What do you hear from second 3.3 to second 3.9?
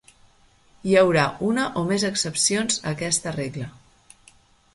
regla.